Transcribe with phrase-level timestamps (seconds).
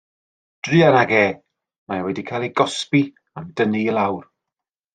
[0.67, 1.25] Druan ag e,
[1.87, 3.01] mae e wedi cael ei gosbi
[3.41, 4.23] am dynnu i lawr.